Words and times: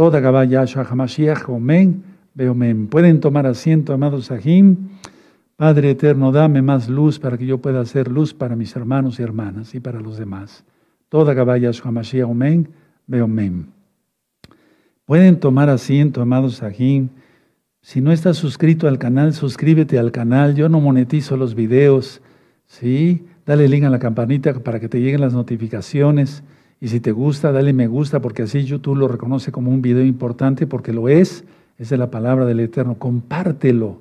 Toda 0.00 0.18
Yahshua 0.46 0.86
Hamashiach, 0.90 1.46
Omen, 1.50 2.02
Beomen. 2.32 2.86
Pueden 2.86 3.20
tomar 3.20 3.46
asiento, 3.46 3.92
amados 3.92 4.24
Sahim. 4.24 4.88
Padre 5.56 5.90
eterno, 5.90 6.32
dame 6.32 6.62
más 6.62 6.88
luz 6.88 7.18
para 7.18 7.36
que 7.36 7.44
yo 7.44 7.58
pueda 7.58 7.80
hacer 7.82 8.08
luz 8.08 8.32
para 8.32 8.56
mis 8.56 8.74
hermanos 8.74 9.20
y 9.20 9.22
hermanas 9.22 9.74
y 9.74 9.80
para 9.80 10.00
los 10.00 10.16
demás. 10.16 10.64
Toda 11.10 11.34
Yahshua 11.34 11.90
Hamashiach, 11.90 12.26
Omen, 12.26 12.70
Beomen. 13.06 13.66
Pueden 15.04 15.38
tomar 15.38 15.68
asiento, 15.68 16.22
amados 16.22 16.54
Sahim. 16.54 17.10
Si 17.82 18.00
no 18.00 18.10
estás 18.10 18.38
suscrito 18.38 18.88
al 18.88 18.98
canal, 18.98 19.34
suscríbete 19.34 19.98
al 19.98 20.12
canal. 20.12 20.54
Yo 20.54 20.70
no 20.70 20.80
monetizo 20.80 21.36
los 21.36 21.54
videos. 21.54 22.22
¿sí? 22.66 23.26
Dale 23.44 23.68
link 23.68 23.84
a 23.84 23.90
la 23.90 23.98
campanita 23.98 24.54
para 24.60 24.80
que 24.80 24.88
te 24.88 24.98
lleguen 24.98 25.20
las 25.20 25.34
notificaciones. 25.34 26.42
Y 26.80 26.88
si 26.88 27.00
te 27.00 27.12
gusta, 27.12 27.52
dale 27.52 27.74
me 27.74 27.86
gusta 27.86 28.20
porque 28.20 28.42
así 28.42 28.64
YouTube 28.64 28.96
lo 28.96 29.06
reconoce 29.06 29.52
como 29.52 29.70
un 29.70 29.82
video 29.82 30.04
importante 30.04 30.66
porque 30.66 30.92
lo 30.94 31.08
es. 31.08 31.44
Es 31.76 31.90
de 31.90 31.98
la 31.98 32.10
palabra 32.10 32.46
del 32.46 32.60
Eterno. 32.60 32.98
Compártelo. 32.98 34.00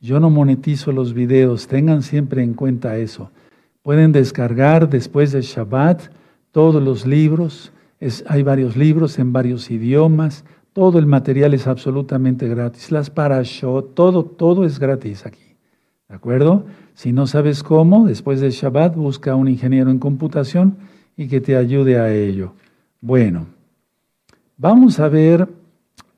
Yo 0.00 0.18
no 0.18 0.28
monetizo 0.28 0.90
los 0.90 1.14
videos. 1.14 1.68
Tengan 1.68 2.02
siempre 2.02 2.42
en 2.42 2.54
cuenta 2.54 2.98
eso. 2.98 3.30
Pueden 3.82 4.10
descargar 4.10 4.88
después 4.90 5.30
de 5.30 5.42
Shabbat 5.42 6.02
todos 6.50 6.82
los 6.82 7.06
libros. 7.06 7.72
hay 8.26 8.42
varios 8.42 8.76
libros 8.76 9.20
en 9.20 9.32
varios 9.32 9.70
idiomas. 9.70 10.44
Todo 10.72 10.98
el 10.98 11.06
material 11.06 11.54
es 11.54 11.68
absolutamente 11.68 12.48
gratis. 12.48 12.90
Las 12.90 13.08
parashot, 13.08 13.94
todo, 13.94 14.24
todo 14.24 14.64
es 14.64 14.80
gratis 14.80 15.24
aquí. 15.26 15.54
¿De 16.08 16.16
acuerdo? 16.16 16.66
Si 16.94 17.12
no 17.12 17.26
sabes 17.26 17.62
cómo, 17.62 18.06
después 18.06 18.40
del 18.40 18.50
Shabbat, 18.50 18.96
busca 18.96 19.32
a 19.32 19.36
un 19.36 19.48
ingeniero 19.48 19.90
en 19.90 19.98
computación 19.98 20.76
y 21.16 21.28
que 21.28 21.40
te 21.40 21.56
ayude 21.56 21.98
a 21.98 22.12
ello. 22.12 22.52
Bueno, 23.00 23.46
vamos 24.56 25.00
a 25.00 25.08
ver 25.08 25.48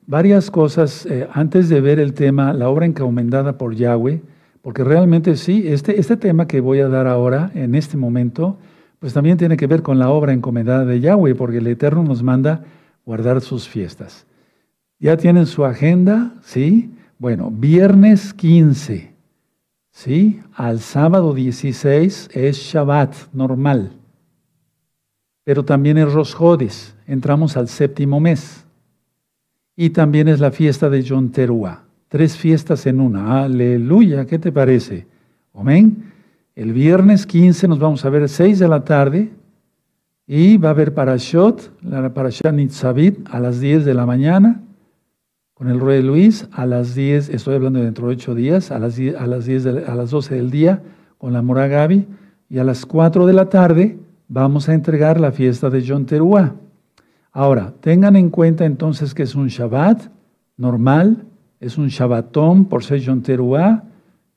varias 0.05 0.49
cosas 0.49 1.05
eh, 1.05 1.27
antes 1.31 1.69
de 1.69 1.81
ver 1.81 1.99
el 1.99 2.13
tema, 2.13 2.51
la 2.53 2.69
obra 2.69 2.85
encomendada 2.85 3.57
por 3.57 3.75
Yahweh, 3.75 4.21
porque 4.61 4.83
realmente 4.83 5.35
sí, 5.35 5.67
este, 5.67 5.99
este 5.99 6.17
tema 6.17 6.47
que 6.47 6.61
voy 6.61 6.79
a 6.79 6.89
dar 6.89 7.07
ahora, 7.07 7.51
en 7.53 7.75
este 7.75 7.95
momento, 7.95 8.57
pues 8.99 9.13
también 9.13 9.37
tiene 9.37 9.55
que 9.55 9.67
ver 9.67 9.81
con 9.81 9.99
la 9.99 10.09
obra 10.09 10.33
encomendada 10.33 10.83
de 10.83 10.99
Yahweh, 10.99 11.35
porque 11.35 11.59
el 11.59 11.67
Eterno 11.67 12.03
nos 12.03 12.21
manda 12.21 12.63
guardar 13.05 13.41
sus 13.41 13.67
fiestas. 13.67 14.25
¿Ya 14.99 15.15
tienen 15.15 15.45
su 15.45 15.63
agenda? 15.63 16.33
¿Sí? 16.41 16.91
Bueno, 17.19 17.51
viernes 17.51 18.33
15, 18.33 19.13
¿sí? 19.91 20.41
Al 20.53 20.79
sábado 20.79 21.33
16 21.33 22.29
es 22.33 22.57
Shabbat 22.57 23.13
normal. 23.31 23.98
Pero 25.49 25.65
también 25.65 25.97
es 25.97 26.13
Rosjodes, 26.13 26.93
entramos 27.07 27.57
al 27.57 27.69
séptimo 27.69 28.19
mes. 28.19 28.67
Y 29.75 29.89
también 29.89 30.27
es 30.27 30.39
la 30.39 30.51
fiesta 30.51 30.91
de 30.91 31.03
John 31.03 31.31
Teruah. 31.31 31.85
Tres 32.07 32.37
fiestas 32.37 32.85
en 32.85 33.01
una. 33.01 33.45
Aleluya, 33.45 34.27
¿qué 34.27 34.37
te 34.37 34.51
parece? 34.51 35.07
Amén. 35.55 36.11
El 36.53 36.71
viernes 36.71 37.25
15 37.25 37.67
nos 37.67 37.79
vamos 37.79 38.05
a 38.05 38.11
ver 38.11 38.29
6 38.29 38.59
de 38.59 38.67
la 38.67 38.83
tarde 38.83 39.31
y 40.27 40.57
va 40.57 40.69
a 40.69 40.71
haber 40.73 40.93
Parashot, 40.93 41.81
la 41.81 42.13
Parashat 42.13 42.53
Nitzavit 42.53 43.27
a 43.31 43.39
las 43.39 43.59
10 43.59 43.85
de 43.85 43.95
la 43.95 44.05
mañana 44.05 44.61
con 45.55 45.67
el 45.67 45.79
rey 45.79 46.03
Luis 46.03 46.47
a 46.51 46.67
las 46.67 46.93
10, 46.93 47.29
estoy 47.29 47.55
hablando 47.55 47.79
de 47.79 47.85
dentro 47.85 48.05
de 48.05 48.13
8 48.13 48.35
días, 48.35 48.69
a 48.69 48.77
las, 48.77 48.97
10, 48.97 49.15
a 49.15 49.25
las, 49.25 49.45
10 49.45 49.65
a 49.65 49.95
las 49.95 50.11
12 50.11 50.35
del 50.35 50.51
día 50.51 50.83
con 51.17 51.33
la 51.33 51.41
Mora 51.41 51.65
Gaby 51.65 52.05
y 52.51 52.59
a 52.59 52.63
las 52.63 52.85
4 52.85 53.25
de 53.25 53.33
la 53.33 53.49
tarde 53.49 53.97
vamos 54.29 54.69
a 54.69 54.73
entregar 54.73 55.19
la 55.19 55.33
fiesta 55.33 55.69
de 55.69 55.83
John 55.85 56.05
Teruah. 56.05 56.55
Ahora, 57.31 57.73
tengan 57.81 58.15
en 58.15 58.29
cuenta 58.29 58.65
entonces 58.65 59.13
que 59.13 59.23
es 59.23 59.35
un 59.35 59.47
Shabbat 59.47 60.09
normal, 60.55 61.25
es 61.59 61.77
un 61.77 61.89
Shabbatón 61.89 62.65
por 62.65 62.83
ser 62.85 63.03
John 63.05 63.21
Teruah, 63.21 63.83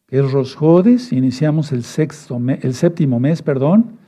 que 0.09 0.19
es 0.19 0.33
Rosjodes, 0.33 1.13
iniciamos 1.13 1.71
el, 1.73 1.85
sexto 1.85 2.41
el 2.49 2.75
séptimo 2.75 3.21
mes, 3.21 3.43
perdón, 3.43 3.99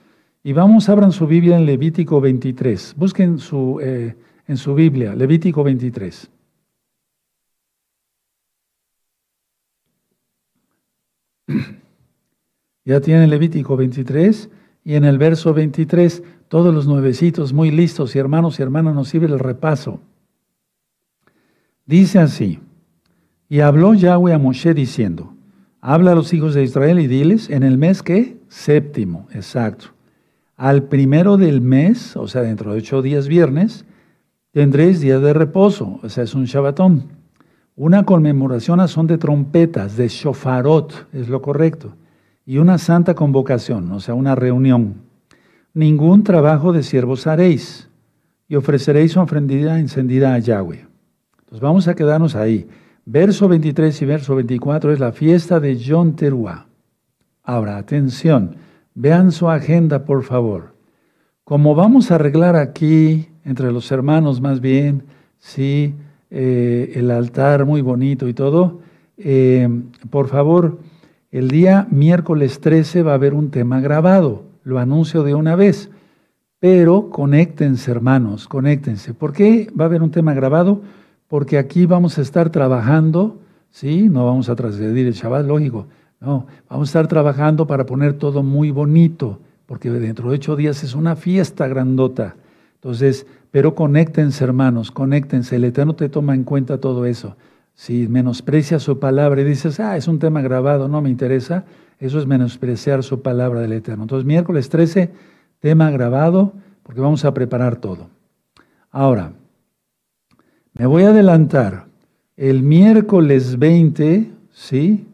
y 0.43 0.53
vamos, 0.53 0.89
abran 0.89 1.13
su 1.13 1.27
Biblia 1.27 1.57
en 1.57 1.65
Levítico 1.65 2.21
23, 2.21 2.95
busquen 2.99 3.39
su, 3.39 3.79
eh, 3.81 4.17
en 4.47 4.57
su 4.57 4.75
Biblia, 4.75 5.15
Levítico 5.15 5.63
23. 5.63 6.31
Ya 12.87 13.01
tienen 13.01 13.31
Levítico 13.31 13.79
23 13.79 14.51
y 14.85 14.95
en 14.95 15.05
el 15.05 15.19
verso 15.19 15.55
23 15.55 16.23
todos 16.49 16.75
los 16.75 16.87
nuevecitos 16.87 17.53
muy 17.53 17.71
listos 17.71 18.15
y 18.15 18.19
hermanos 18.19 18.59
y 18.59 18.63
hermanas 18.63 18.95
nos 18.95 19.09
sirve 19.09 19.27
el 19.27 19.39
repaso. 19.39 20.01
Dice 21.87 22.19
así, 22.19 22.61
y 23.49 23.61
habló 23.61 23.95
Yahweh 23.95 24.35
a 24.35 24.39
Moshe 24.39 24.75
diciendo, 24.75 25.35
habla 25.81 26.13
a 26.13 26.15
los 26.15 26.33
hijos 26.33 26.55
de 26.55 26.63
Israel 26.63 27.01
y 27.01 27.07
diles, 27.07 27.51
en 27.51 27.63
el 27.63 27.79
mes 27.79 28.03
que? 28.03 28.39
Séptimo, 28.49 29.27
exacto. 29.33 29.87
Al 30.57 30.85
primero 30.85 31.37
del 31.37 31.61
mes, 31.61 32.17
o 32.17 32.29
sea, 32.29 32.43
dentro 32.43 32.73
de 32.73 32.79
ocho 32.79 33.03
días 33.03 33.27
viernes, 33.27 33.85
tendréis 34.53 35.01
día 35.01 35.19
de 35.19 35.33
reposo, 35.33 35.99
o 36.03 36.09
sea, 36.09 36.25
es 36.25 36.35
un 36.35 36.45
Shabbatón 36.45 37.09
una 37.77 38.05
conmemoración 38.05 38.81
a 38.81 38.89
son 38.89 39.07
de 39.07 39.19
trompetas, 39.19 39.97
de 39.97 40.09
shofarot, 40.09 41.09
es 41.13 41.29
lo 41.29 41.43
correcto, 41.43 41.97
y 42.47 42.59
una 42.59 42.79
santa 42.79 43.15
convocación, 43.15 43.91
o 43.93 44.01
sea, 44.01 44.15
una 44.15 44.35
reunión. 44.35 45.03
Ningún 45.73 46.23
trabajo 46.23 46.73
de 46.73 46.83
siervos 46.83 47.27
haréis, 47.27 47.89
y 48.49 48.57
ofreceréis 48.57 49.17
ofrendida 49.17 49.79
encendida 49.79 50.35
a 50.35 50.39
Yahweh. 50.39 50.87
Entonces 51.39 51.61
vamos 51.61 51.89
a 51.89 51.95
quedarnos 51.95 52.37
ahí. 52.37 52.69
Verso 53.07 53.49
23 53.49 54.03
y 54.03 54.05
verso 54.05 54.35
24 54.35 54.93
es 54.93 55.01
la 55.01 55.13
fiesta 55.13 55.61
de 55.61 55.77
Yom 55.77 56.15
Teruah. 56.15 56.67
Ahora, 57.43 57.77
atención, 57.77 58.57
vean 58.95 59.33
su 59.33 59.49
agenda, 59.49 60.05
por 60.05 60.23
favor. 60.23 60.75
Como 61.45 61.75
vamos 61.75 62.11
a 62.11 62.15
arreglar 62.15 62.57
aquí, 62.57 63.29
entre 63.45 63.71
los 63.73 63.91
hermanos 63.93 64.41
más 64.41 64.61
bien, 64.61 65.05
sí, 65.39 65.95
eh, 66.31 66.93
el 66.95 67.11
altar 67.11 67.67
muy 67.67 67.83
bonito 67.83 68.27
y 68.29 68.35
todo, 68.35 68.81
eh, 69.19 69.69
por 70.09 70.29
favor, 70.29 70.79
el 71.35 71.51
día 71.51 71.89
miércoles 71.91 72.61
13 72.61 73.03
va 73.03 73.11
a 73.11 73.15
haber 73.17 73.35
un 73.35 73.51
tema 73.51 73.81
grabado, 73.81 74.45
lo 74.63 74.79
anuncio 74.79 75.25
de 75.25 75.35
una 75.35 75.57
vez, 75.57 75.91
pero 76.61 77.11
conéctense 77.11 77.91
hermanos, 77.91 78.47
conéctense. 78.47 79.15
¿Por 79.15 79.33
qué 79.33 79.69
va 79.79 79.87
a 79.87 79.89
haber 79.89 80.05
un 80.05 80.13
tema 80.13 80.33
grabado? 80.33 80.83
Porque 81.27 81.59
aquí 81.59 81.87
vamos 81.87 82.19
a 82.19 82.23
estar 82.23 82.51
trabajando, 82.51 83.41
¿sí? 83.73 84.09
No 84.09 84.25
vamos 84.25 84.49
a 84.49 84.55
trasceder 84.55 84.97
el 85.09 85.13
Shabbat, 85.13 85.45
lógico, 85.45 85.89
no, 86.21 86.47
vamos 86.71 86.89
a 86.89 86.91
estar 86.91 87.09
trabajando 87.09 87.67
para 87.67 87.85
poner 87.85 88.13
todo 88.13 88.45
muy 88.45 88.71
bonito, 88.71 89.41
porque 89.67 89.91
dentro 89.91 90.29
de 90.29 90.37
ocho 90.37 90.55
días 90.55 90.85
es 90.85 90.95
una 90.95 91.17
fiesta 91.17 91.67
grandota. 91.67 92.37
Entonces, 92.77 93.27
pero 93.51 93.75
conéctense, 93.75 94.45
hermanos, 94.45 94.93
conéctense. 94.93 95.57
El 95.57 95.65
Eterno 95.65 95.97
te 95.97 96.09
toma 96.09 96.37
en 96.37 96.45
cuenta 96.45 96.79
todo 96.79 97.07
eso. 97.07 97.35
Si 97.75 98.09
menosprecias 98.09 98.83
su 98.83 98.99
palabra 98.99 99.41
y 99.41 99.45
dices, 99.45 99.81
ah, 99.81 99.97
es 99.97 100.09
un 100.09 100.19
tema 100.19 100.43
grabado, 100.43 100.89
no 100.89 101.03
me 101.03 101.11
interesa, 101.11 101.65
eso 101.99 102.19
es 102.19 102.27
menospreciar 102.27 103.03
su 103.03 103.23
palabra 103.23 103.61
del 103.61 103.73
Eterno. 103.73 104.05
Entonces, 104.05 104.25
miércoles 104.25 104.69
13, 104.69 105.11
tema 105.61 105.91
grabado, 105.91 106.53
porque 106.83 107.01
vamos 107.01 107.25
a 107.25 107.35
preparar 107.35 107.77
todo. 107.77 108.09
Ahora, 108.91 109.33
me 110.75 110.87
voy 110.87 111.05
a 111.05 111.11
adelantar. 111.11 111.87
El 112.37 112.63
miércoles 112.63 113.59
20, 113.59 114.31
¿sí? 114.53 115.07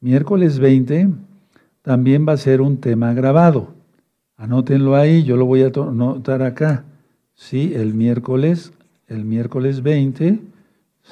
Miércoles 0.00 0.58
20 0.58 1.08
también 1.82 2.26
va 2.28 2.32
a 2.32 2.36
ser 2.36 2.60
un 2.60 2.78
tema 2.78 3.14
grabado. 3.14 3.74
Anótenlo 4.36 4.96
ahí, 4.96 5.24
yo 5.24 5.36
lo 5.36 5.46
voy 5.46 5.62
a 5.62 5.66
anotar 5.68 6.42
acá. 6.42 6.84
¿sí? 7.36 7.72
El 7.74 7.94
miércoles, 7.94 8.72
el 9.06 9.24
miércoles 9.24 9.82
20, 9.82 10.40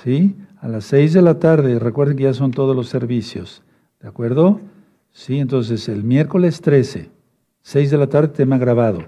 ¿sí? 0.02 0.34
A 0.64 0.68
las 0.68 0.86
6 0.86 1.12
de 1.12 1.20
la 1.20 1.38
tarde, 1.40 1.78
recuerden 1.78 2.16
que 2.16 2.22
ya 2.22 2.32
son 2.32 2.50
todos 2.50 2.74
los 2.74 2.88
servicios, 2.88 3.62
¿de 4.00 4.08
acuerdo? 4.08 4.62
Sí, 5.12 5.38
entonces 5.38 5.90
el 5.90 6.04
miércoles 6.04 6.62
13, 6.62 7.10
6 7.60 7.90
de 7.90 7.98
la 7.98 8.06
tarde, 8.06 8.28
tema 8.28 8.56
grabado. 8.56 9.00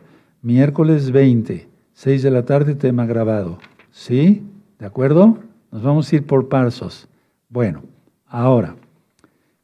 Miércoles 0.43 1.11
20, 1.11 1.67
6 1.95 2.23
de 2.23 2.31
la 2.31 2.45
tarde, 2.45 2.75
tema 2.75 3.07
grabado. 3.07 3.57
¿Sí? 3.91 4.43
¿De 4.79 4.85
acuerdo? 4.85 5.39
Nos 5.73 5.83
vamos 5.83 6.13
a 6.13 6.17
ir 6.17 6.27
por 6.27 6.47
pasos. 6.51 7.09
Bueno, 7.49 7.85
ahora, 8.27 8.77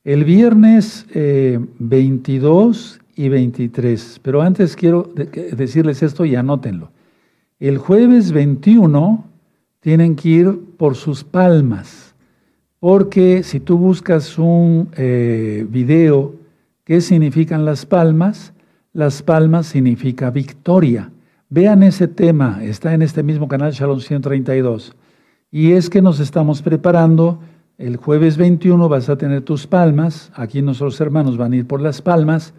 el 0.03 0.25
viernes 0.25 1.07
22 1.13 2.97
eh, 2.97 3.05
y 3.17 3.29
23, 3.29 4.19
pero 4.23 4.41
antes 4.41 4.77
quiero 4.77 5.13
decirles 5.13 6.03
esto 6.03 6.25
y 6.25 6.37
anótenlo. 6.37 6.91
El 7.61 7.77
jueves 7.77 8.33
21 8.33 9.32
tienen 9.83 10.15
que 10.15 10.29
ir 10.29 10.61
por 10.79 10.95
sus 10.95 11.25
palmas, 11.25 12.15
porque 12.79 13.43
si 13.43 13.59
tú 13.59 13.77
buscas 13.77 14.39
un 14.39 14.89
eh, 14.97 15.67
video, 15.69 16.37
¿qué 16.85 17.01
significan 17.01 17.65
las 17.65 17.85
palmas? 17.85 18.55
Las 18.93 19.23
palmas 19.23 19.67
significa 19.67 20.31
victoria. 20.31 21.11
Vean 21.49 21.83
ese 21.83 22.07
tema, 22.07 22.61
está 22.63 22.95
en 22.95 23.03
este 23.03 23.25
mismo 23.25 23.49
canal 23.49 23.73
Shalom 23.73 23.99
132. 23.99 24.95
Y 25.51 25.73
es 25.73 25.91
que 25.91 26.01
nos 26.01 26.21
estamos 26.21 26.63
preparando. 26.63 27.41
El 27.77 27.97
jueves 27.97 28.37
21 28.37 28.89
vas 28.89 29.09
a 29.09 29.17
tener 29.17 29.43
tus 29.43 29.67
palmas. 29.67 30.31
Aquí 30.37 30.63
nuestros 30.63 31.01
hermanos 31.01 31.37
van 31.37 31.55
a 31.55 31.57
ir 31.57 31.67
por 31.67 31.81
las 31.81 32.01
palmas, 32.03 32.55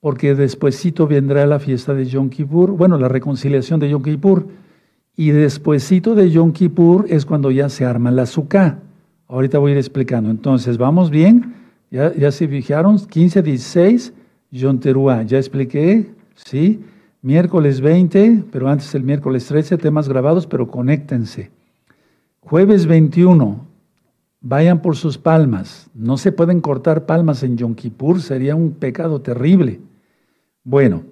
porque 0.00 0.34
despuesito 0.34 1.06
vendrá 1.06 1.44
la 1.44 1.58
fiesta 1.58 1.92
de 1.92 2.06
Yom 2.06 2.30
Kippur, 2.30 2.70
bueno, 2.70 2.96
la 2.96 3.08
reconciliación 3.08 3.78
de 3.78 3.90
Yom 3.90 4.02
Kippur. 4.02 4.46
Y 5.16 5.30
despuesito 5.30 6.14
de 6.14 6.30
Yom 6.30 6.52
Kippur 6.52 7.06
es 7.08 7.26
cuando 7.26 7.50
ya 7.50 7.68
se 7.68 7.84
arma 7.84 8.10
la 8.10 8.22
azúcar. 8.22 8.78
Ahorita 9.28 9.58
voy 9.58 9.70
a 9.70 9.74
ir 9.74 9.78
explicando. 9.78 10.30
Entonces, 10.30 10.78
¿vamos 10.78 11.10
bien? 11.10 11.54
¿Ya, 11.90 12.14
ya 12.14 12.32
se 12.32 12.48
fijaron? 12.48 12.98
15, 12.98 13.42
16, 13.42 14.12
Yom. 14.50 14.80
Ya 15.26 15.38
expliqué, 15.38 16.10
¿sí? 16.34 16.80
Miércoles 17.20 17.80
20, 17.80 18.44
pero 18.50 18.68
antes 18.68 18.94
el 18.94 19.04
miércoles 19.04 19.46
13, 19.46 19.78
temas 19.78 20.08
grabados, 20.08 20.46
pero 20.46 20.68
conéctense. 20.68 21.50
Jueves 22.40 22.86
21, 22.86 23.64
vayan 24.40 24.82
por 24.82 24.96
sus 24.96 25.18
palmas. 25.18 25.88
No 25.94 26.16
se 26.16 26.32
pueden 26.32 26.60
cortar 26.60 27.06
palmas 27.06 27.42
en 27.42 27.56
Yom 27.56 27.74
Kippur, 27.74 28.20
sería 28.20 28.56
un 28.56 28.72
pecado 28.72 29.20
terrible. 29.20 29.80
Bueno, 30.64 31.02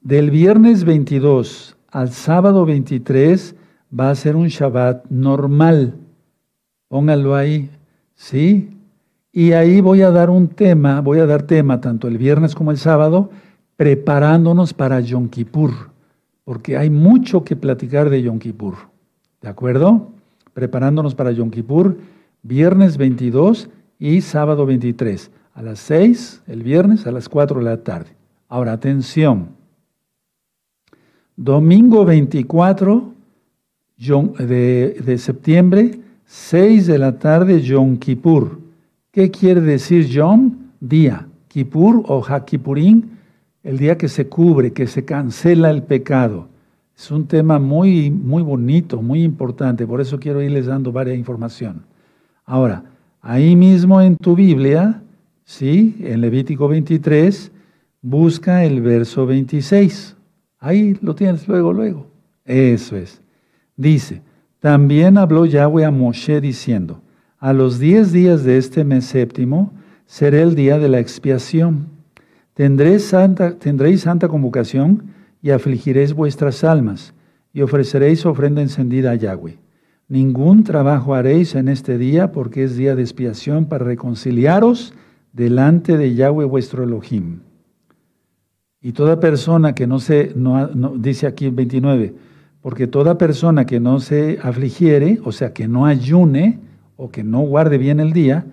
del 0.00 0.30
viernes 0.30 0.84
22 0.84 1.77
al 1.90 2.10
sábado 2.10 2.64
23 2.66 3.54
va 3.98 4.10
a 4.10 4.14
ser 4.14 4.36
un 4.36 4.48
Shabbat 4.48 5.06
normal. 5.08 5.94
Pónganlo 6.88 7.34
ahí, 7.34 7.70
¿sí? 8.14 8.70
Y 9.32 9.52
ahí 9.52 9.80
voy 9.80 10.02
a 10.02 10.10
dar 10.10 10.30
un 10.30 10.48
tema, 10.48 11.00
voy 11.00 11.20
a 11.20 11.26
dar 11.26 11.42
tema 11.42 11.80
tanto 11.80 12.08
el 12.08 12.18
viernes 12.18 12.54
como 12.54 12.70
el 12.70 12.78
sábado, 12.78 13.30
preparándonos 13.76 14.74
para 14.74 15.00
Yom 15.00 15.28
Kippur, 15.28 15.72
porque 16.44 16.76
hay 16.76 16.90
mucho 16.90 17.44
que 17.44 17.56
platicar 17.56 18.10
de 18.10 18.22
Yom 18.22 18.38
Kippur. 18.38 18.74
¿De 19.40 19.48
acuerdo? 19.48 20.08
Preparándonos 20.54 21.14
para 21.14 21.30
Yom 21.30 21.50
Kippur, 21.50 21.98
viernes 22.42 22.96
22 22.96 23.68
y 23.98 24.20
sábado 24.22 24.66
23, 24.66 25.30
a 25.54 25.62
las 25.62 25.78
6 25.80 26.42
el 26.48 26.62
viernes, 26.62 27.06
a 27.06 27.12
las 27.12 27.28
4 27.28 27.60
de 27.60 27.64
la 27.64 27.82
tarde. 27.84 28.10
Ahora, 28.48 28.72
atención. 28.72 29.57
Domingo 31.38 32.04
24 32.04 33.12
de, 33.96 34.96
de 35.04 35.18
septiembre, 35.18 36.00
6 36.24 36.88
de 36.88 36.98
la 36.98 37.20
tarde, 37.20 37.62
Yom 37.62 37.96
Kippur. 37.96 38.58
¿Qué 39.12 39.30
quiere 39.30 39.60
decir 39.60 40.06
Yom? 40.06 40.56
Día. 40.80 41.28
Kippur 41.46 42.02
o 42.08 42.24
Hakipurín 42.24 43.18
el 43.62 43.78
día 43.78 43.96
que 43.96 44.08
se 44.08 44.26
cubre, 44.26 44.72
que 44.72 44.88
se 44.88 45.04
cancela 45.04 45.70
el 45.70 45.84
pecado. 45.84 46.48
Es 46.96 47.08
un 47.12 47.28
tema 47.28 47.60
muy, 47.60 48.10
muy 48.10 48.42
bonito, 48.42 49.00
muy 49.00 49.22
importante, 49.22 49.86
por 49.86 50.00
eso 50.00 50.18
quiero 50.18 50.42
irles 50.42 50.66
dando 50.66 50.90
varias 50.90 51.16
información. 51.16 51.82
Ahora, 52.46 52.82
ahí 53.20 53.54
mismo 53.54 54.02
en 54.02 54.16
tu 54.16 54.34
Biblia, 54.34 55.02
¿sí? 55.44 55.98
En 56.00 56.20
Levítico 56.20 56.66
23, 56.66 57.52
busca 58.02 58.64
el 58.64 58.80
verso 58.80 59.24
26. 59.24 60.16
Ahí 60.58 60.98
lo 61.00 61.14
tienes 61.14 61.46
luego, 61.48 61.72
luego. 61.72 62.06
Eso 62.44 62.96
es. 62.96 63.20
Dice, 63.76 64.22
también 64.60 65.18
habló 65.18 65.46
Yahweh 65.46 65.84
a 65.84 65.90
Moshe 65.90 66.40
diciendo, 66.40 67.02
a 67.38 67.52
los 67.52 67.78
diez 67.78 68.12
días 68.12 68.42
de 68.44 68.58
este 68.58 68.84
mes 68.84 69.04
séptimo 69.04 69.72
será 70.06 70.42
el 70.42 70.54
día 70.54 70.78
de 70.78 70.88
la 70.88 70.98
expiación 70.98 71.98
Tendréis 72.58 73.04
santa, 73.04 73.56
tendréis 73.56 74.00
santa 74.00 74.26
convocación 74.26 75.14
y 75.40 75.50
afligiréis 75.50 76.12
vuestras 76.12 76.64
almas 76.64 77.14
y 77.52 77.62
ofreceréis 77.62 78.26
ofrenda 78.26 78.60
encendida 78.60 79.12
a 79.12 79.14
Yahweh. 79.14 79.60
Ningún 80.08 80.64
trabajo 80.64 81.14
haréis 81.14 81.54
en 81.54 81.68
este 81.68 81.98
día 81.98 82.32
porque 82.32 82.64
es 82.64 82.76
día 82.76 82.96
de 82.96 83.02
expiación 83.02 83.66
para 83.66 83.84
reconciliaros 83.84 84.92
delante 85.32 85.96
de 85.96 86.16
Yahweh 86.16 86.46
vuestro 86.46 86.82
Elohim. 86.82 87.42
Y 88.80 88.92
toda 88.92 89.18
persona 89.18 89.74
que 89.74 89.86
no 89.86 89.98
se, 89.98 90.32
no, 90.36 90.68
dice 90.96 91.26
aquí 91.26 91.46
en 91.46 91.56
29, 91.56 92.14
porque 92.60 92.86
toda 92.86 93.18
persona 93.18 93.66
que 93.66 93.80
no 93.80 93.98
se 94.00 94.38
afligiere, 94.42 95.20
o 95.24 95.32
sea, 95.32 95.52
que 95.52 95.66
no 95.66 95.86
ayune 95.86 96.60
o 96.96 97.10
que 97.10 97.24
no 97.24 97.40
guarde 97.40 97.78
bien 97.78 97.98
el 97.98 98.12
día, 98.12 98.46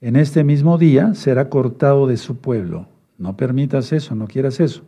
en 0.00 0.16
este 0.16 0.44
mismo 0.44 0.78
día 0.78 1.14
será 1.14 1.48
cortado 1.48 2.06
de 2.06 2.16
su 2.16 2.36
pueblo. 2.36 2.88
No 3.18 3.36
permitas 3.36 3.92
eso, 3.92 4.14
no 4.14 4.26
quieras 4.26 4.60
eso. 4.60 4.82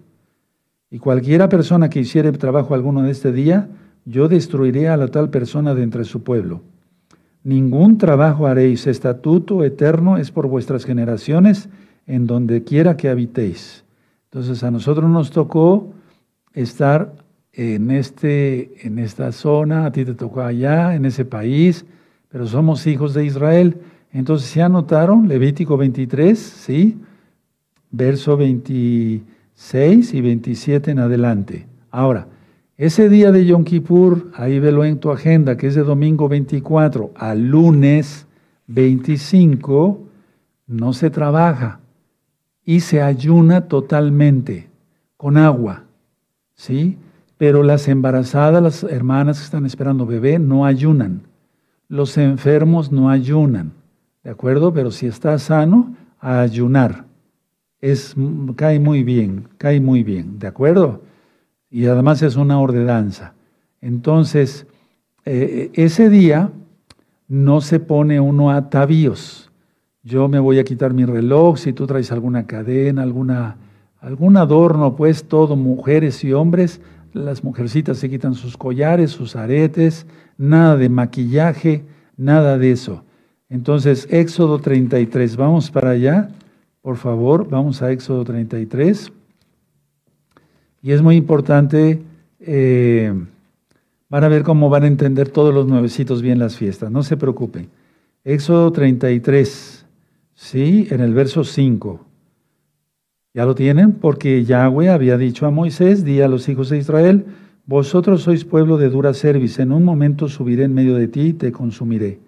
Y 0.91 0.99
cualquiera 0.99 1.49
persona 1.49 1.89
que 1.89 2.01
hiciere 2.01 2.33
trabajo 2.33 2.75
alguno 2.75 3.03
de 3.03 3.11
este 3.11 3.33
día, 3.33 3.69
yo 4.05 4.29
destruiré 4.29 4.89
a 4.89 4.97
la 4.97 5.09
tal 5.09 5.31
persona 5.31 5.75
de 5.75 5.83
entre 5.83 6.05
su 6.05 6.23
pueblo. 6.23 6.63
Ningún 7.43 7.99
trabajo 7.99 8.47
haréis, 8.47 8.87
estatuto 8.87 9.65
eterno 9.65 10.19
es 10.19 10.31
por 10.31 10.47
vuestras 10.47 10.85
generaciones, 10.85 11.69
en 12.07 12.27
donde 12.27 12.65
quiera 12.65 12.97
que 12.97 13.09
habitéis. 13.09 13.84
Entonces 14.35 14.65
a 14.65 14.73
nosotros 14.73 15.09
nos 15.09 15.31
tocó 15.31 15.93
estar 16.55 17.15
en, 17.53 17.93
este, 17.93 18.85
en 18.85 18.99
esta 18.99 19.31
zona, 19.31 19.87
a 19.87 19.93
ti 19.93 20.05
te 20.05 20.15
tocó 20.15 20.41
allá, 20.41 20.97
en 20.97 21.05
ese 21.05 21.25
país, 21.25 21.87
pero 22.31 22.45
somos 22.49 22.85
hijos 22.89 23.15
de 23.15 23.27
Israel. 23.27 23.77
Entonces, 24.11 24.51
¿se 24.51 24.61
anotaron? 24.61 25.29
Levítico 25.29 25.77
23, 25.77 26.37
¿sí? 26.37 26.99
verso 27.93 28.37
26 28.37 30.15
y 30.15 30.21
27 30.21 30.91
en 30.91 30.99
adelante. 30.99 31.69
Ahora, 31.93 32.27
ese 32.77 33.09
día 33.09 33.31
de 33.31 33.47
Yom 33.47 33.63
Kippur, 33.63 34.33
ahí 34.35 34.59
velo 34.59 34.85
en 34.85 34.99
tu 34.99 35.13
agenda, 35.13 35.57
que 35.57 35.69
es 35.69 35.77
de 35.77 35.85
domingo 35.85 36.29
24 36.29 37.13
al 37.15 37.41
lunes 37.41 38.27
25, 38.67 40.01
no 40.67 40.93
se 40.93 41.11
trabaja 41.11 41.79
y 42.65 42.81
se 42.81 43.03
ayuna 43.03 43.69
totalmente 43.69 44.69
con 45.17 45.37
agua, 45.37 45.85
¿sí? 46.55 46.99
Pero 47.37 47.63
las 47.63 47.89
embarazadas, 47.89 48.63
las 48.63 48.83
hermanas 48.85 49.39
que 49.39 49.45
están 49.45 49.67
esperando 49.67 50.07
bebé, 50.07 50.39
no 50.39 50.65
ayunan. 50.65 51.23
Los 51.89 52.17
enfermos 52.17 52.91
no 52.93 53.11
ayunan, 53.11 53.73
¿de 54.23 54.31
acuerdo? 54.31 54.73
Pero 54.73 54.91
si 54.91 55.07
está 55.07 55.39
sano, 55.39 55.95
a 56.21 56.41
ayunar 56.41 57.05
es, 57.85 58.15
cae 58.57 58.81
muy 58.81 59.03
bien, 59.03 59.49
cae 59.59 59.79
muy 59.79 60.03
bien, 60.03 60.39
¿de 60.39 60.47
acuerdo? 60.47 61.03
Y 61.71 61.85
además 61.85 62.23
es 62.23 62.37
una 62.37 62.59
ordenanza. 62.59 63.35
Entonces, 63.83 64.67
eh, 65.27 65.71
ese 65.75 66.09
día 66.09 66.51
no 67.29 67.61
se 67.61 67.81
pone 67.81 68.21
uno 68.21 68.51
a 68.51 68.57
atavíos. 68.57 69.44
Yo 70.05 70.29
me 70.29 70.39
voy 70.39 70.59
a 70.59 70.65
quitar 70.65 70.93
mi 70.93 71.07
reloj, 71.07 71.57
si 71.57 71.73
tú 71.73 71.87
traes 71.87 72.13
alguna 72.13 72.47
cadena, 72.47 73.03
alguna, 73.03 73.57
algún 74.01 74.37
adorno, 74.37 74.97
pues 74.97 75.25
todo, 75.25 75.57
mujeres 75.57 76.23
y 76.25 76.35
hombres, 76.35 76.83
las 77.15 77.43
mujercitas 77.43 77.97
se 77.97 78.11
quitan 78.11 78.35
sus 78.35 78.59
collares, 78.59 79.13
sus 79.13 79.35
aretes, 79.35 80.07
nada 80.37 80.77
de 80.77 80.91
maquillaje, 80.91 81.85
nada 82.19 82.59
de 82.59 82.73
eso. 82.73 83.03
Entonces, 83.49 84.07
Éxodo 84.11 84.59
33, 84.59 85.37
vamos 85.37 85.71
para 85.71 85.91
allá. 85.91 86.29
Por 86.83 86.97
favor, 86.97 87.49
vamos 87.49 87.81
a 87.81 87.91
Éxodo 87.91 88.25
33. 88.25 89.11
Y 90.83 90.93
es 90.93 91.01
muy 91.01 91.17
importante, 91.17 92.03
eh, 92.41 93.11
van 94.11 94.25
a 94.25 94.29
ver 94.29 94.43
cómo 94.43 94.69
van 94.69 94.83
a 94.83 94.87
entender 94.87 95.31
todos 95.31 95.55
los 95.55 95.67
nuevecitos 95.67 96.21
bien 96.21 96.39
las 96.39 96.59
fiestas, 96.59 96.91
no 96.91 97.03
se 97.03 97.17
preocupen. 97.17 97.71
Éxodo 98.23 98.71
33, 98.71 99.74
¿sí? 100.45 100.87
En 100.91 101.01
el 101.01 101.15
verso 101.15 101.43
5. 101.43 102.05
¿Ya 103.33 103.47
lo 103.47 103.55
tienen? 103.55 103.93
Porque 103.93 104.45
Yahweh 104.45 104.91
había 104.91 105.17
dicho 105.17 105.47
a 105.47 105.51
Moisés, 105.51 106.05
di 106.05 106.21
a 106.21 106.29
los 106.29 106.49
hijos 106.51 106.69
de 106.69 106.77
Israel, 106.77 107.25
vosotros 107.65 108.23
sois 108.23 108.45
pueblo 108.45 108.77
de 108.77 108.91
dura 108.91 109.15
cerviz, 109.15 109.59
en 109.59 109.73
un 109.73 109.85
momento 109.85 110.29
subiré 110.29 110.65
en 110.65 110.75
medio 110.75 110.97
de 110.97 111.09
ti 111.09 111.21
y 111.29 111.33
te 111.33 111.51
consumiré. 111.51 112.21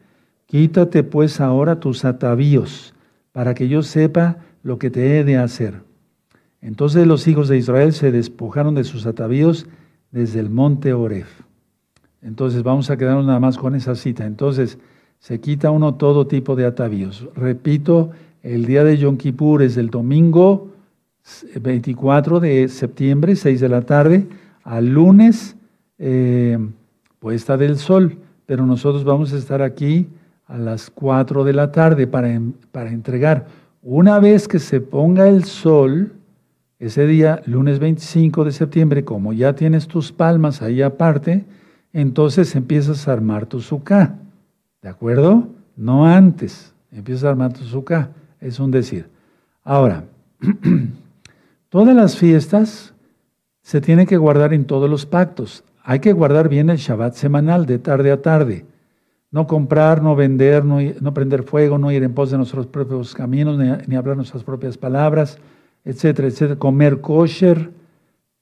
Quítate 0.47 1.05
pues 1.05 1.43
ahora 1.43 1.79
tus 1.79 2.07
atavíos, 2.07 2.95
para 3.33 3.55
que 3.55 3.69
yo 3.69 3.83
sepa 3.83 4.39
lo 4.63 4.79
que 4.79 4.89
te 4.89 5.19
he 5.19 5.25
de 5.25 5.37
hacer. 5.37 5.83
Entonces 6.63 7.07
los 7.07 7.29
hijos 7.29 7.49
de 7.49 7.59
Israel 7.59 7.93
se 7.93 8.13
despojaron 8.13 8.75
de 8.75 8.85
sus 8.85 9.05
atavíos 9.05 9.67
desde 10.11 10.41
el 10.41 10.49
monte 10.49 10.95
Oref. 10.95 11.43
Entonces 12.23 12.63
vamos 12.63 12.89
a 12.89 12.97
quedarnos 12.97 13.27
nada 13.27 13.41
más 13.41 13.59
con 13.59 13.75
esa 13.75 13.95
cita. 13.95 14.25
Entonces 14.25 14.79
se 15.19 15.41
quita 15.41 15.71
uno 15.71 15.95
todo 15.95 16.27
tipo 16.27 16.57
de 16.57 16.67
atavíos. 16.67 17.29
Repito, 17.35 18.11
el 18.43 18.65
día 18.67 18.85
de 18.85 18.97
Yom 18.97 19.17
Kippur 19.17 19.63
es 19.63 19.77
el 19.77 19.91
domingo 19.91 20.71
24 21.61 22.41
de 22.41 22.69
septiembre, 22.69 23.35
6 23.35 23.61
de 23.61 23.69
la 23.69 23.83
tarde, 23.83 24.27
al 24.63 24.89
lunes 24.89 25.57
eh, 25.99 26.59
puesta 27.19 27.57
del 27.57 27.77
sol, 27.79 28.19
pero 28.47 28.65
nosotros 28.67 29.05
vamos 29.05 29.33
a 29.33 29.39
estar 29.39 29.63
aquí 29.63 30.07
a 30.47 30.59
las 30.59 30.91
4 30.91 31.45
de 31.45 31.53
la 31.53 31.73
tarde 31.73 32.07
para, 32.07 32.41
para 32.71 32.91
entregar 32.91 33.47
una 33.89 34.19
vez 34.19 34.49
que 34.49 34.59
se 34.59 34.81
ponga 34.81 35.29
el 35.29 35.45
sol, 35.45 36.13
ese 36.81 37.07
día, 37.07 37.41
lunes 37.47 37.79
25 37.79 38.45
de 38.45 38.51
septiembre, 38.51 39.05
como 39.05 39.33
ya 39.33 39.55
tienes 39.55 39.87
tus 39.87 40.11
palmas 40.11 40.61
ahí 40.61 40.83
aparte, 40.83 41.45
entonces 41.93 42.57
empiezas 42.57 43.07
a 43.07 43.13
armar 43.13 43.47
tu 43.47 43.61
suká. 43.61 44.19
¿De 44.87 44.91
acuerdo? 44.91 45.49
No 45.75 46.07
antes. 46.07 46.73
Empieza 46.93 47.27
a 47.27 47.31
armar 47.31 47.53
tu 47.53 47.65
suka. 47.65 48.11
Es 48.41 48.61
un 48.61 48.71
decir. 48.71 49.09
Ahora, 49.65 50.05
todas 51.71 51.93
las 51.93 52.17
fiestas 52.17 52.95
se 53.63 53.81
tienen 53.81 54.07
que 54.07 54.17
guardar 54.17 54.55
en 54.55 54.65
todos 54.65 54.89
los 54.89 55.05
pactos. 55.05 55.65
Hay 55.83 55.99
que 55.99 56.13
guardar 56.13 56.49
bien 56.49 56.71
el 56.71 56.77
Shabbat 56.77 57.15
semanal, 57.15 57.67
de 57.67 57.81
tarde 57.81 58.13
a 58.13 58.23
tarde. 58.23 58.65
No 59.33 59.49
comprar, 59.49 60.05
no 60.05 60.15
vender, 60.15 60.65
no, 60.65 60.79
no 61.01 61.13
prender 61.13 61.43
fuego, 61.43 61.79
no 61.79 61.91
ir 61.91 62.05
en 62.05 62.15
pos 62.15 62.31
de 62.31 62.37
nuestros 62.37 62.69
propios 62.69 63.13
caminos, 63.13 63.59
ni, 63.59 63.97
hablar 63.97 64.17
nuestras 64.17 64.45
propias 64.45 64.79
palabras, 64.79 65.41
etcétera, 65.85 66.29
etcétera. 66.29 66.61
Comer 66.61 67.01
kosher, 67.01 67.73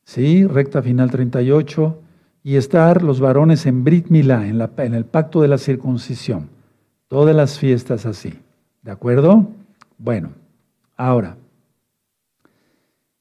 ¿sí? 0.05 0.47
Recta 0.47 0.83
final 0.83 1.11
38. 1.11 2.03
Y 2.45 2.55
estar 2.55 3.03
los 3.03 3.19
varones 3.19 3.67
en 3.67 3.83
Brit 3.83 4.07
Milá, 4.09 4.47
en, 4.47 4.61
en 4.61 4.95
el 4.95 5.05
pacto 5.05 5.43
de 5.43 5.49
la 5.49 5.59
circuncisión. 5.59 6.51
Todas 7.09 7.35
las 7.35 7.59
fiestas 7.59 8.07
así. 8.07 8.35
¿De 8.83 8.93
acuerdo? 8.93 9.49
Bueno, 9.99 10.31
ahora. 10.97 11.37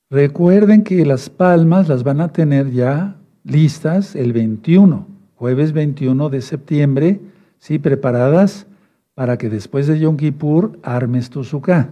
Recuerden 0.10 0.84
que 0.84 1.06
las 1.06 1.30
palmas 1.30 1.88
las 1.88 2.04
van 2.04 2.22
a 2.22 2.32
tener 2.32 2.70
ya 2.70 3.16
listas 3.44 4.16
el 4.16 4.32
21, 4.32 5.08
jueves 5.36 5.74
21 5.74 6.30
de 6.30 6.42
septiembre, 6.42 7.20
¿sí? 7.58 7.80
Preparadas 7.80 8.68
para 9.16 9.38
que 9.38 9.50
después 9.50 9.88
de 9.88 10.00
Yom 10.00 10.18
Kippur 10.18 10.80
armes 10.84 11.30
tu 11.30 11.44
suká. 11.44 11.92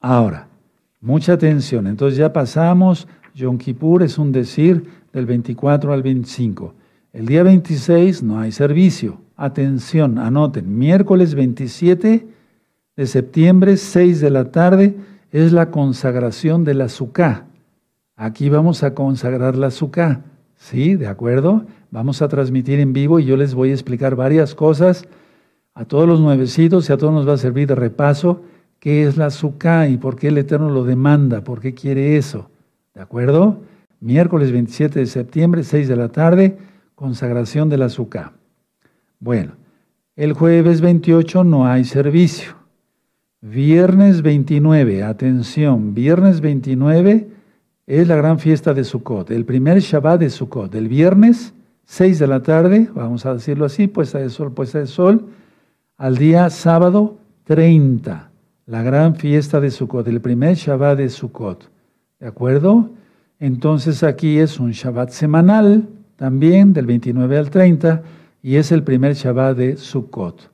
Ahora, 0.00 0.48
mucha 1.00 1.34
atención. 1.34 1.86
Entonces 1.86 2.18
ya 2.18 2.32
pasamos, 2.32 3.06
Yom 3.34 3.58
Kippur 3.58 4.02
es 4.02 4.18
un 4.18 4.32
decir 4.32 4.84
del 5.16 5.24
24 5.24 5.94
al 5.94 6.02
25. 6.02 6.74
El 7.14 7.24
día 7.24 7.42
26 7.42 8.22
no 8.22 8.38
hay 8.38 8.52
servicio. 8.52 9.18
Atención, 9.34 10.18
anoten, 10.18 10.78
miércoles 10.78 11.34
27 11.34 12.26
de 12.96 13.06
septiembre, 13.06 13.78
6 13.78 14.20
de 14.20 14.30
la 14.30 14.52
tarde, 14.52 14.94
es 15.32 15.52
la 15.52 15.70
consagración 15.70 16.64
de 16.64 16.74
la 16.74 16.90
suká. 16.90 17.46
Aquí 18.14 18.50
vamos 18.50 18.82
a 18.82 18.94
consagrar 18.94 19.56
la 19.56 19.70
suká. 19.70 20.20
¿Sí? 20.56 20.96
¿De 20.96 21.06
acuerdo? 21.06 21.64
Vamos 21.90 22.20
a 22.20 22.28
transmitir 22.28 22.78
en 22.78 22.92
vivo 22.92 23.18
y 23.18 23.24
yo 23.24 23.38
les 23.38 23.54
voy 23.54 23.70
a 23.70 23.74
explicar 23.74 24.16
varias 24.16 24.54
cosas 24.54 25.06
a 25.74 25.86
todos 25.86 26.06
los 26.06 26.20
nuevecitos 26.20 26.88
y 26.88 26.92
a 26.92 26.98
todos 26.98 27.14
nos 27.14 27.26
va 27.26 27.34
a 27.34 27.38
servir 27.38 27.68
de 27.68 27.74
repaso 27.74 28.42
qué 28.80 29.06
es 29.06 29.16
la 29.16 29.30
suká 29.30 29.88
y 29.88 29.96
por 29.96 30.16
qué 30.16 30.28
el 30.28 30.36
Eterno 30.36 30.68
lo 30.68 30.84
demanda, 30.84 31.42
por 31.42 31.60
qué 31.60 31.72
quiere 31.72 32.18
eso. 32.18 32.50
¿De 32.94 33.00
acuerdo? 33.00 33.60
Miércoles 34.06 34.52
27 34.52 35.00
de 35.00 35.06
septiembre, 35.06 35.64
6 35.64 35.88
de 35.88 35.96
la 35.96 36.10
tarde, 36.10 36.56
consagración 36.94 37.68
de 37.68 37.76
la 37.76 37.88
suká. 37.88 38.34
Bueno, 39.18 39.54
el 40.14 40.32
jueves 40.32 40.80
28 40.80 41.42
no 41.42 41.66
hay 41.66 41.82
servicio. 41.82 42.54
Viernes 43.40 44.22
29, 44.22 45.02
atención, 45.02 45.92
viernes 45.92 46.40
29 46.40 47.26
es 47.88 48.06
la 48.06 48.14
gran 48.14 48.38
fiesta 48.38 48.74
de 48.74 48.84
Sukkot, 48.84 49.32
el 49.32 49.44
primer 49.44 49.80
Shabbat 49.80 50.20
de 50.20 50.30
Sukkot, 50.30 50.76
el 50.76 50.86
viernes 50.86 51.52
6 51.86 52.20
de 52.20 52.26
la 52.28 52.44
tarde, 52.44 52.88
vamos 52.94 53.26
a 53.26 53.34
decirlo 53.34 53.64
así, 53.64 53.88
puesta 53.88 54.20
de 54.20 54.30
sol, 54.30 54.52
puesta 54.52 54.78
de 54.78 54.86
sol, 54.86 55.30
al 55.96 56.16
día 56.16 56.48
sábado 56.50 57.16
30, 57.42 58.30
la 58.66 58.82
gran 58.84 59.16
fiesta 59.16 59.60
de 59.60 59.72
Sukkot, 59.72 60.06
el 60.06 60.20
primer 60.20 60.54
Shabbat 60.54 60.96
de 60.96 61.08
Sukkot. 61.08 61.68
¿De 62.20 62.28
acuerdo? 62.28 62.90
Entonces 63.38 64.02
aquí 64.02 64.38
es 64.38 64.58
un 64.58 64.70
Shabbat 64.70 65.10
semanal 65.10 65.88
también, 66.16 66.72
del 66.72 66.86
29 66.86 67.36
al 67.36 67.50
30, 67.50 68.02
y 68.42 68.56
es 68.56 68.72
el 68.72 68.82
primer 68.82 69.14
Shabbat 69.14 69.56
de 69.56 69.76
Sukkot. 69.76 70.50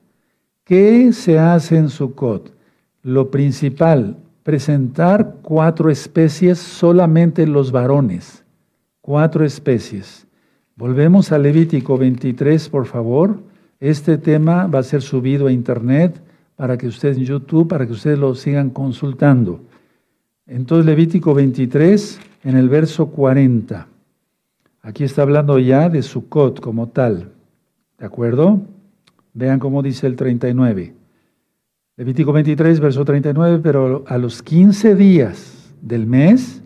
¿Qué 0.65 1.13
se 1.13 1.39
hace 1.39 1.77
en 1.77 1.89
Sukkot? 1.89 2.53
Lo 3.01 3.31
principal, 3.31 4.17
presentar 4.43 5.35
cuatro 5.41 5.89
especies 5.89 6.59
solamente 6.59 7.47
los 7.47 7.71
varones. 7.71 8.43
Cuatro 9.01 9.45
especies. 9.45 10.25
Volvemos 10.75 11.31
a 11.31 11.37
Levítico 11.37 11.97
23, 11.97 12.69
por 12.69 12.85
favor. 12.85 13.41
Este 13.79 14.17
tema 14.17 14.67
va 14.67 14.79
a 14.79 14.83
ser 14.83 15.01
subido 15.01 15.47
a 15.47 15.51
internet 15.51 16.21
para 16.55 16.77
que 16.77 16.87
ustedes 16.87 17.17
en 17.17 17.25
YouTube, 17.25 17.67
para 17.67 17.85
que 17.85 17.93
ustedes 17.93 18.17
lo 18.17 18.33
sigan 18.35 18.69
consultando. 18.69 19.61
Entonces 20.45 20.85
Levítico 20.85 21.33
23, 21.33 22.19
en 22.43 22.57
el 22.57 22.69
verso 22.69 23.07
40. 23.07 23.87
Aquí 24.81 25.03
está 25.03 25.21
hablando 25.21 25.59
ya 25.59 25.89
de 25.89 26.01
Sukkot 26.01 26.59
como 26.59 26.89
tal. 26.89 27.31
¿De 27.97 28.05
acuerdo? 28.05 28.61
Vean 29.33 29.59
cómo 29.59 29.81
dice 29.81 30.07
el 30.07 30.15
39. 30.15 30.93
Levítico 31.95 32.33
23, 32.33 32.79
verso 32.79 33.05
39, 33.05 33.59
pero 33.63 34.03
a 34.07 34.17
los 34.17 34.41
15 34.43 34.95
días 34.95 35.73
del 35.81 36.05
mes 36.05 36.61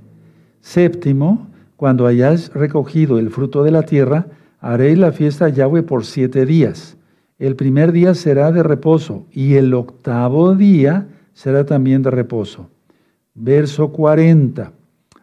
séptimo, 0.62 1.48
cuando 1.76 2.08
hayáis 2.08 2.52
recogido 2.54 3.20
el 3.20 3.30
fruto 3.30 3.64
de 3.64 3.72
la 3.72 3.84
tierra, 3.84 4.28
haréis 4.60 4.98
la 4.98 5.12
fiesta 5.12 5.46
a 5.46 5.50
Yahweh 5.50 5.84
por 5.84 6.06
siete 6.06 6.46
días. 6.46 6.98
El 7.38 7.56
primer 7.56 7.92
día 7.92 8.16
será 8.16 8.52
de 8.52 8.64
reposo 8.64 9.28
y 9.32 9.56
el 9.56 9.74
octavo 9.74 10.56
día 10.56 11.08
será 11.34 11.66
también 11.66 12.02
de 12.02 12.10
reposo. 12.10 12.70
Verso 13.36 13.92
40. 13.92 14.72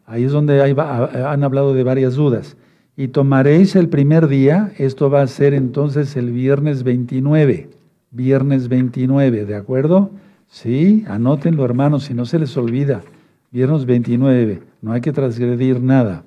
Ahí 0.06 0.24
es 0.24 0.32
donde 0.32 0.60
han 0.62 1.44
hablado 1.44 1.74
de 1.74 1.82
varias 1.82 2.14
dudas. 2.14 2.56
Y 2.96 3.08
tomaréis 3.08 3.76
el 3.76 3.88
primer 3.88 4.28
día, 4.28 4.72
esto 4.78 5.10
va 5.10 5.22
a 5.22 5.26
ser 5.26 5.54
entonces 5.54 6.16
el 6.16 6.30
viernes 6.30 6.82
29 6.82 7.70
viernes 8.14 8.68
29, 8.68 9.44
¿de 9.44 9.56
acuerdo? 9.56 10.10
Sí, 10.46 11.04
anótenlo 11.08 11.64
hermanos, 11.64 12.04
si 12.04 12.14
no 12.14 12.24
se 12.24 12.38
les 12.38 12.56
olvida. 12.56 13.02
Viernes 13.50 13.84
29, 13.86 14.62
no 14.82 14.92
hay 14.92 15.00
que 15.00 15.12
transgredir 15.12 15.82
nada. 15.82 16.22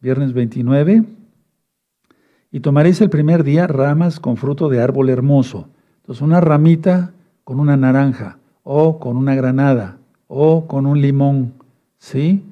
Viernes 0.00 0.32
29. 0.32 1.04
Y 2.50 2.60
tomaréis 2.60 3.00
el 3.02 3.10
primer 3.10 3.44
día 3.44 3.66
ramas 3.66 4.18
con 4.18 4.38
fruto 4.38 4.68
de 4.70 4.80
árbol 4.80 5.10
hermoso. 5.10 5.68
Entonces, 5.98 6.22
una 6.22 6.40
ramita 6.40 7.12
con 7.44 7.60
una 7.60 7.76
naranja, 7.76 8.38
o 8.62 8.98
con 8.98 9.16
una 9.16 9.34
granada, 9.34 9.98
o 10.26 10.66
con 10.66 10.86
un 10.86 11.00
limón. 11.00 11.52
¿Sí? 11.98 12.42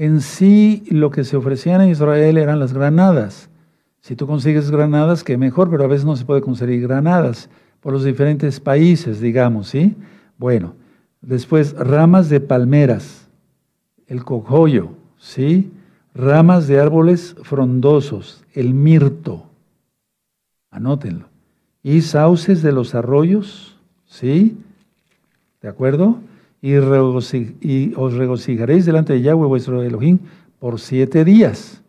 En 0.00 0.22
sí, 0.22 0.82
lo 0.88 1.10
que 1.10 1.24
se 1.24 1.36
ofrecían 1.36 1.82
en 1.82 1.90
Israel 1.90 2.38
eran 2.38 2.58
las 2.58 2.72
granadas. 2.72 3.50
Si 4.00 4.16
tú 4.16 4.26
consigues 4.26 4.70
granadas, 4.70 5.22
que 5.22 5.36
mejor, 5.36 5.68
pero 5.68 5.84
a 5.84 5.88
veces 5.88 6.06
no 6.06 6.16
se 6.16 6.24
puede 6.24 6.40
conseguir 6.40 6.80
granadas 6.80 7.50
por 7.82 7.92
los 7.92 8.02
diferentes 8.02 8.60
países, 8.60 9.20
digamos, 9.20 9.68
¿sí? 9.68 9.94
Bueno, 10.38 10.74
después 11.20 11.74
ramas 11.74 12.30
de 12.30 12.40
palmeras, 12.40 13.28
el 14.06 14.24
cojoyo, 14.24 14.92
¿sí? 15.18 15.70
Ramas 16.14 16.66
de 16.66 16.80
árboles 16.80 17.36
frondosos, 17.42 18.42
el 18.54 18.72
mirto, 18.72 19.50
anótenlo. 20.70 21.26
Y 21.82 22.00
sauces 22.00 22.62
de 22.62 22.72
los 22.72 22.94
arroyos, 22.94 23.76
¿sí? 24.06 24.56
¿De 25.60 25.68
acuerdo? 25.68 26.20
Y, 26.62 26.76
os 26.76 28.14
regocijaréis 28.14 28.84
delante 28.84 29.14
de 29.14 29.22
Yahweh 29.22 29.46
vuestro 29.46 29.82
Elohim 29.82 30.18
por 30.58 30.78
siete 30.78 31.24
días. 31.24 31.82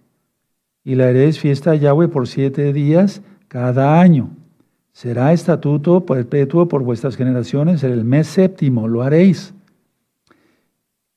Y 0.84 0.96
le 0.96 1.04
haréis 1.04 1.40
fiesta 1.40 1.72
a 1.72 1.76
Yahweh 1.76 2.08
por 2.08 2.28
siete 2.28 2.72
días 2.72 3.22
cada 3.48 4.00
año. 4.00 4.30
Será 4.94 5.34
estatuto 5.34 6.06
perpetuo 6.06 6.68
por 6.68 6.84
vuestras 6.84 7.16
generaciones 7.16 7.84
en 7.84 7.92
el 7.92 8.06
mes 8.06 8.28
séptimo, 8.28 8.88
lo 8.88 9.02
haréis. 9.04 9.54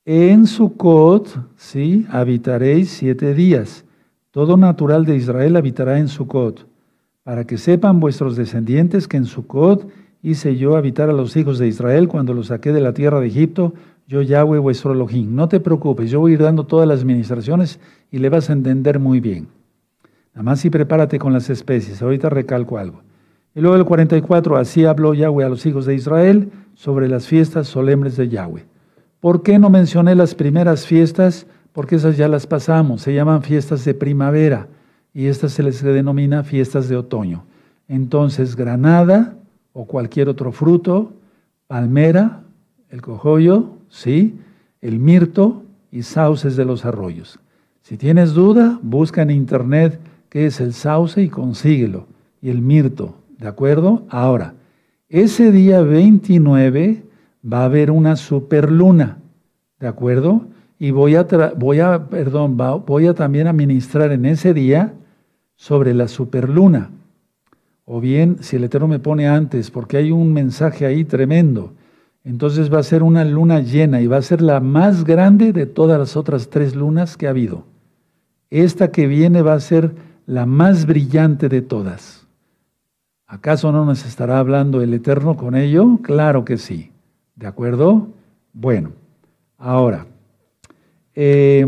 En 0.05 0.45
Sucot, 0.45 1.29
sí, 1.57 2.05
habitaréis 2.09 2.91
siete 2.91 3.33
días. 3.33 3.85
Todo 4.31 4.55
natural 4.55 5.05
de 5.05 5.15
Israel 5.15 5.55
habitará 5.55 5.97
en 5.97 6.09
Sucot, 6.09 6.67
para 7.23 7.45
que 7.45 7.57
sepan 7.57 7.99
vuestros 7.99 8.35
descendientes 8.35 9.07
que 9.07 9.17
en 9.17 9.25
Sucot 9.25 9.89
hice 10.25 10.55
yo 10.55 10.75
habitar 10.75 11.07
a 11.07 11.13
los 11.13 11.37
hijos 11.37 11.59
de 11.59 11.67
Israel 11.67 12.07
cuando 12.07 12.33
los 12.33 12.47
saqué 12.47 12.73
de 12.73 12.81
la 12.81 12.93
tierra 12.93 13.19
de 13.19 13.27
Egipto, 13.27 13.75
yo 14.07 14.23
Yahweh 14.23 14.57
vuestro 14.57 14.93
Elohim. 14.93 15.35
No 15.35 15.47
te 15.47 15.59
preocupes, 15.59 16.09
yo 16.09 16.19
voy 16.19 16.31
a 16.31 16.33
ir 16.33 16.41
dando 16.41 16.65
todas 16.65 16.87
las 16.87 17.01
administraciones 17.01 17.79
y 18.09 18.17
le 18.17 18.29
vas 18.29 18.49
a 18.49 18.53
entender 18.53 18.99
muy 18.99 19.19
bien. 19.19 19.47
Nada 20.33 20.41
más 20.41 20.65
y 20.65 20.71
prepárate 20.71 21.19
con 21.19 21.31
las 21.31 21.51
especies. 21.51 22.01
Ahorita 22.01 22.29
recalco 22.29 22.79
algo. 22.79 23.01
Y 23.53 23.61
luego 23.61 23.75
el 23.75 23.85
44, 23.85 24.57
así 24.57 24.83
habló 24.83 25.13
Yahweh 25.13 25.45
a 25.45 25.49
los 25.49 25.63
hijos 25.67 25.85
de 25.85 25.93
Israel 25.93 26.49
sobre 26.73 27.07
las 27.07 27.27
fiestas 27.27 27.67
solemnes 27.67 28.17
de 28.17 28.27
Yahweh. 28.27 28.65
¿Por 29.19 29.43
qué 29.43 29.59
no 29.59 29.69
mencioné 29.69 30.15
las 30.15 30.33
primeras 30.33 30.87
fiestas? 30.87 31.45
Porque 31.71 31.97
esas 31.97 32.17
ya 32.17 32.27
las 32.27 32.47
pasamos, 32.47 33.03
se 33.03 33.13
llaman 33.13 33.43
fiestas 33.43 33.85
de 33.85 33.93
primavera 33.93 34.67
y 35.13 35.27
estas 35.27 35.51
se 35.51 35.61
les 35.61 35.83
denomina 35.83 36.43
fiestas 36.43 36.89
de 36.89 36.97
otoño. 36.97 37.45
Entonces, 37.87 38.55
granada 38.55 39.35
o 39.77 39.85
cualquier 39.85 40.29
otro 40.29 40.53
fruto, 40.53 41.11
palmera, 41.67 42.43
el 42.89 43.01
cojollo, 43.01 43.73
sí, 43.89 44.39
el 44.79 44.99
mirto 44.99 45.63
y 45.91 46.03
sauces 46.03 46.55
de 46.55 46.63
los 46.63 46.85
arroyos. 46.85 47.39
Si 47.81 47.97
tienes 47.97 48.33
duda, 48.33 48.79
busca 48.81 49.21
en 49.21 49.31
internet 49.31 49.99
qué 50.29 50.45
es 50.45 50.61
el 50.61 50.73
sauce 50.73 51.21
y 51.21 51.27
consíguelo. 51.27 52.07
Y 52.41 52.49
el 52.49 52.61
mirto, 52.61 53.15
¿De 53.37 53.49
acuerdo? 53.49 54.03
Ahora, 54.09 54.53
Ese 55.09 55.51
día 55.51 55.81
29 55.81 57.03
va 57.43 57.61
a 57.61 57.65
haber 57.65 57.91
una 57.91 58.15
superluna, 58.15 59.19
¿de 59.79 59.87
acuerdo? 59.87 60.47
Y 60.79 60.91
voy 60.91 61.15
a, 61.15 61.27
voy 61.55 61.79
a, 61.79 62.07
perdón, 62.07 62.57
voy 62.57 63.07
a 63.07 63.13
también 63.13 63.47
administrar 63.47 64.11
en 64.11 64.25
ese 64.25 64.53
día 64.53 64.93
sobre 65.55 65.93
la 65.93 66.07
superluna. 66.07 66.89
O 67.85 68.01
bien, 68.01 68.37
si 68.41 68.55
el 68.55 68.63
Eterno 68.63 68.87
me 68.87 68.99
pone 68.99 69.27
antes, 69.27 69.69
porque 69.69 69.97
hay 69.97 70.11
un 70.11 70.33
mensaje 70.33 70.85
ahí 70.87 71.05
tremendo, 71.05 71.73
entonces 72.23 72.73
va 72.73 72.79
a 72.79 72.83
ser 72.83 73.03
una 73.03 73.23
luna 73.23 73.59
llena 73.59 74.01
y 74.01 74.07
va 74.07 74.17
a 74.17 74.23
ser 74.23 74.41
la 74.41 74.59
más 74.59 75.03
grande 75.03 75.53
de 75.53 75.67
todas 75.67 75.99
las 75.99 76.17
otras 76.17 76.49
tres 76.49 76.75
lunas 76.75 77.15
que 77.15 77.27
ha 77.27 77.29
habido. 77.29 77.65
Esta 78.49 78.91
que 78.91 79.05
viene 79.05 79.43
va 79.43 79.53
a 79.53 79.59
ser 79.59 79.93
la 80.25 80.47
más 80.47 80.87
brillante 80.87 81.47
de 81.47 81.61
todas. 81.61 82.25
¿Acaso 83.27 83.71
no 83.71 83.85
nos 83.85 84.05
estará 84.05 84.39
hablando 84.39 84.81
el 84.81 84.93
Eterno 84.93 85.37
con 85.37 85.55
ello? 85.55 85.99
Claro 86.01 86.43
que 86.45 86.57
sí. 86.57 86.91
¿De 87.35 87.45
acuerdo? 87.45 88.07
Bueno, 88.53 88.91
ahora, 89.57 90.07
eh, 91.13 91.67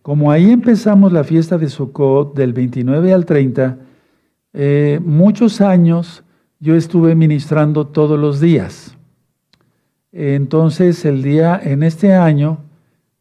como 0.00 0.32
ahí 0.32 0.50
empezamos 0.50 1.12
la 1.12 1.22
fiesta 1.22 1.58
de 1.58 1.68
Sukkot 1.68 2.34
del 2.34 2.52
29 2.52 3.12
al 3.12 3.24
30, 3.24 3.78
eh, 4.54 5.00
muchos 5.04 5.60
años 5.60 6.24
yo 6.60 6.76
estuve 6.76 7.14
ministrando 7.14 7.86
todos 7.86 8.18
los 8.18 8.40
días. 8.40 8.96
Entonces, 10.12 11.04
el 11.04 11.22
día, 11.22 11.60
en 11.62 11.82
este 11.82 12.14
año, 12.14 12.58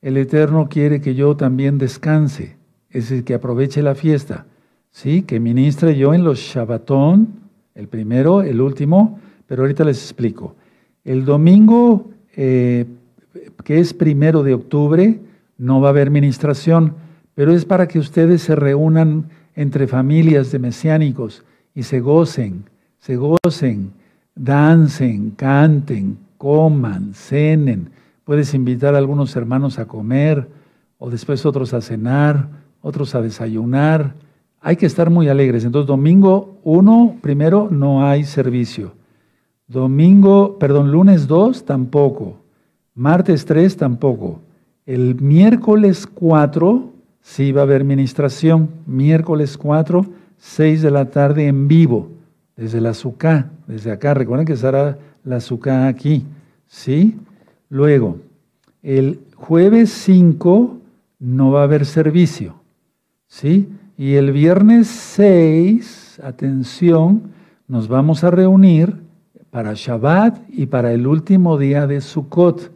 el 0.02 0.18
Eterno 0.18 0.68
quiere 0.70 1.00
que 1.00 1.16
yo 1.16 1.36
también 1.38 1.78
descanse, 1.78 2.58
es 2.90 3.10
decir, 3.10 3.24
que 3.24 3.34
aproveche 3.34 3.82
la 3.82 3.96
fiesta, 3.96 4.46
¿sí? 4.92 5.22
Que 5.22 5.40
ministre 5.40 5.96
yo 5.96 6.14
en 6.14 6.24
los 6.24 6.40
Shabbatón, 6.40 7.30
el 7.76 7.88
primero, 7.88 8.42
el 8.42 8.60
último, 8.60 9.20
pero 9.48 9.64
ahorita 9.64 9.86
les 9.86 10.02
explico. 10.02 10.56
El 11.04 11.24
domingo, 11.24 12.10
eh, 12.36 12.86
que 13.64 13.80
es 13.80 13.94
primero 13.94 14.44
de 14.44 14.54
octubre, 14.54 15.20
no 15.58 15.80
va 15.80 15.90
a 15.90 15.92
haber 15.92 16.10
ministración, 16.12 16.96
pero 17.36 17.54
es 17.54 17.66
para 17.66 17.88
que 17.88 18.00
ustedes 18.00 18.42
se 18.42 18.56
reúnan 18.56 19.30
entre 19.56 19.88
familias 19.88 20.52
de 20.52 20.60
mesiánicos 20.60 21.44
y 21.74 21.84
se 21.84 22.00
gocen, 22.00 22.66
se 23.00 23.16
gocen, 23.16 23.94
dancen, 24.36 25.32
canten, 25.32 26.18
coman, 26.38 27.14
cenen. 27.14 27.90
Puedes 28.24 28.54
invitar 28.54 28.96
a 28.96 28.98
algunos 28.98 29.36
hermanos 29.36 29.80
a 29.80 29.86
comer 29.86 30.48
o 30.98 31.10
después 31.10 31.46
otros 31.46 31.74
a 31.74 31.82
cenar, 31.82 32.48
otros 32.82 33.16
a 33.16 33.22
desayunar. 33.22 34.16
Hay 34.60 34.76
que 34.76 34.86
estar 34.86 35.10
muy 35.10 35.28
alegres. 35.30 35.66
Entonces, 35.66 35.88
domingo 35.88 36.60
1, 36.64 37.18
primero, 37.22 37.70
no 37.72 38.06
hay 38.06 38.24
servicio. 38.24 38.94
Domingo, 39.68 40.60
perdón, 40.60 40.92
lunes 40.92 41.28
2 41.28 41.66
tampoco. 41.66 42.38
Martes 42.94 43.46
3 43.46 43.78
tampoco. 43.78 44.42
El 44.86 45.16
miércoles 45.16 46.06
4 46.06 46.91
sí 47.22 47.52
va 47.52 47.62
a 47.62 47.64
haber 47.64 47.84
ministración. 47.84 48.70
Miércoles 48.86 49.58
4, 49.58 50.06
6 50.38 50.82
de 50.82 50.92
la 50.92 51.10
tarde 51.10 51.48
en 51.48 51.68
vivo, 51.68 52.10
desde 52.56 52.82
la 52.82 52.92
azúcar, 52.92 53.50
desde 53.68 53.92
acá. 53.92 54.14
Recuerden 54.14 54.46
que 54.46 54.54
estará 54.54 54.98
la 55.24 55.38
azúcar 55.38 55.88
aquí. 55.88 56.26
¿Sí? 56.68 57.18
Luego, 57.70 58.18
el 58.82 59.20
jueves 59.36 59.92
5 59.92 60.78
no 61.20 61.52
va 61.52 61.62
a 61.62 61.64
haber 61.64 61.86
servicio. 61.86 62.56
¿Sí? 63.28 63.70
Y 63.98 64.16
el 64.16 64.32
viernes 64.32 64.88
6, 64.88 66.22
atención, 66.24 67.32
nos 67.68 67.88
vamos 67.88 68.24
a 68.24 68.32
reunir 68.32 68.96
para 69.52 69.74
Shabbat 69.76 70.40
y 70.50 70.66
para 70.66 70.92
el 70.94 71.06
último 71.06 71.58
día 71.58 71.86
de 71.86 72.02
Sukkot 72.02 72.72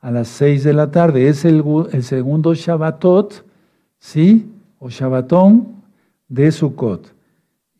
a 0.00 0.10
las 0.10 0.28
seis 0.28 0.64
de 0.64 0.72
la 0.72 0.90
tarde. 0.90 1.28
Es 1.28 1.44
el, 1.44 1.62
el 1.92 2.02
segundo 2.02 2.54
Shabbatot, 2.54 3.44
¿sí? 4.00 4.50
O 4.80 4.88
Shabbatón 4.88 5.68
de 6.28 6.50
Sukkot. 6.50 7.14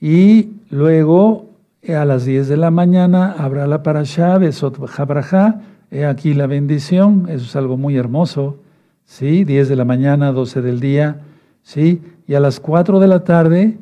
Y 0.00 0.50
luego 0.70 1.46
eh, 1.82 1.96
a 1.96 2.04
las 2.04 2.24
10 2.24 2.48
de 2.48 2.56
la 2.56 2.70
mañana 2.70 3.34
habrá 3.36 3.66
la 3.66 3.82
parashá, 3.82 4.38
Besot 4.38 4.78
Habrajá, 4.96 5.62
he 5.90 6.04
aquí 6.04 6.34
la 6.34 6.46
bendición, 6.46 7.26
eso 7.28 7.44
es 7.44 7.56
algo 7.56 7.76
muy 7.76 7.96
hermoso, 7.96 8.58
¿sí? 9.04 9.44
10 9.44 9.68
de 9.68 9.76
la 9.76 9.84
mañana, 9.84 10.30
12 10.30 10.62
del 10.62 10.78
día, 10.78 11.22
¿sí? 11.62 12.00
Y 12.28 12.34
a 12.34 12.40
las 12.40 12.60
4 12.60 13.00
de 13.00 13.08
la 13.08 13.24
tarde 13.24 13.78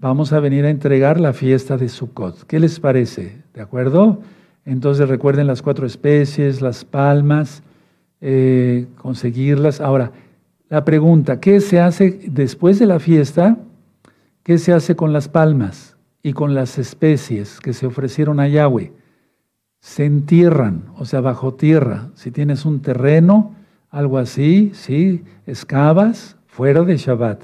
vamos 0.00 0.32
a 0.32 0.40
venir 0.40 0.64
a 0.64 0.70
entregar 0.70 1.20
la 1.20 1.32
fiesta 1.32 1.76
de 1.76 1.88
Sukkot. 1.88 2.44
¿Qué 2.46 2.58
les 2.58 2.80
parece? 2.80 3.42
¿De 3.54 3.60
acuerdo? 3.60 4.20
Entonces 4.66 5.08
recuerden 5.08 5.46
las 5.46 5.62
cuatro 5.62 5.86
especies, 5.86 6.60
las 6.60 6.84
palmas, 6.84 7.62
eh, 8.20 8.86
conseguirlas. 8.96 9.80
Ahora, 9.80 10.12
la 10.68 10.84
pregunta, 10.84 11.40
¿qué 11.40 11.60
se 11.60 11.80
hace 11.80 12.20
después 12.26 12.78
de 12.78 12.86
la 12.86 12.98
fiesta? 12.98 13.58
¿Qué 14.42 14.58
se 14.58 14.72
hace 14.72 14.96
con 14.96 15.12
las 15.12 15.28
palmas 15.28 15.96
y 16.22 16.32
con 16.32 16.54
las 16.54 16.78
especies 16.78 17.60
que 17.60 17.72
se 17.72 17.86
ofrecieron 17.86 18.40
a 18.40 18.48
Yahweh? 18.48 18.92
Se 19.80 20.04
entierran, 20.04 20.84
o 20.96 21.04
sea, 21.04 21.20
bajo 21.20 21.54
tierra. 21.54 22.10
Si 22.14 22.30
tienes 22.30 22.64
un 22.64 22.80
terreno, 22.80 23.54
algo 23.90 24.18
así, 24.18 24.72
sí, 24.74 25.22
excavas 25.46 26.36
fuera 26.46 26.82
de 26.82 26.96
Shabbat, 26.96 27.42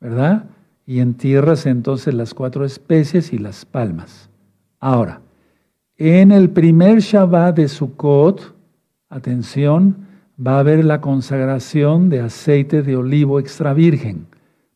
¿verdad? 0.00 0.46
y 0.86 1.00
entierras 1.00 1.66
entonces 1.66 2.14
las 2.14 2.34
cuatro 2.34 2.64
especies 2.64 3.32
y 3.32 3.38
las 3.38 3.64
palmas. 3.64 4.28
Ahora, 4.80 5.20
en 5.96 6.32
el 6.32 6.50
primer 6.50 7.00
Shabbat 7.00 7.56
de 7.56 7.68
Sukkot, 7.68 8.54
atención, 9.08 10.08
va 10.44 10.56
a 10.56 10.60
haber 10.60 10.84
la 10.84 11.00
consagración 11.00 12.08
de 12.08 12.20
aceite 12.20 12.82
de 12.82 12.96
olivo 12.96 13.38
extra 13.38 13.74
virgen, 13.74 14.26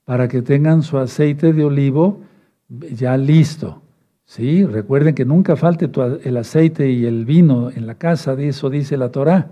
para 0.05 0.29
que 0.29 0.43
tengan 0.43 0.83
su 0.83 0.99
aceite 0.99 1.53
de 1.53 1.65
olivo 1.65 2.21
ya 2.69 3.17
listo. 3.17 3.83
¿Sí? 4.25 4.65
Recuerden 4.65 5.15
que 5.15 5.25
nunca 5.25 5.55
falte 5.55 5.89
el 6.25 6.37
aceite 6.37 6.91
y 6.91 7.07
el 7.07 7.25
vino 7.25 7.71
en 7.71 7.87
la 7.87 7.95
casa, 7.95 8.35
de 8.35 8.49
eso 8.49 8.71
dice 8.71 8.97
la 8.97 9.11
Torah. 9.11 9.51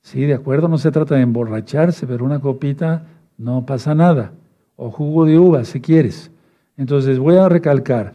¿Sí? 0.00 0.22
De 0.22 0.34
acuerdo, 0.34 0.68
no 0.68 0.78
se 0.78 0.90
trata 0.90 1.14
de 1.14 1.22
emborracharse, 1.22 2.06
pero 2.06 2.24
una 2.24 2.40
copita 2.40 3.06
no 3.36 3.66
pasa 3.66 3.94
nada 3.94 4.32
o 4.76 4.90
jugo 4.90 5.26
de 5.26 5.38
uva 5.38 5.64
si 5.64 5.80
quieres. 5.80 6.30
Entonces 6.76 7.18
voy 7.18 7.36
a 7.36 7.48
recalcar, 7.48 8.14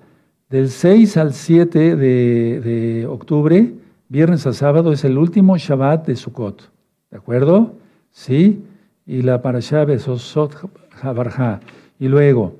del 0.50 0.70
6 0.70 1.18
al 1.18 1.34
7 1.34 1.96
de, 1.96 3.06
octubre, 3.08 3.74
viernes 4.08 4.48
a 4.48 4.54
sábado, 4.54 4.94
es 4.94 5.04
el 5.04 5.18
último 5.18 5.58
Shabbat 5.58 6.08
de 6.08 6.16
Sukkot. 6.16 6.73
¿De 7.14 7.20
acuerdo? 7.20 7.76
¿Sí? 8.10 8.64
Y 9.06 9.22
la 9.22 9.44
parashá 9.44 9.86
Besosot 9.86 10.56
Habarja. 11.00 11.60
Y 12.00 12.08
luego, 12.08 12.56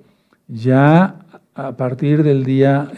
ya 0.48 1.16
a 1.56 1.76
partir 1.76 2.22
del 2.22 2.44
día 2.44 2.92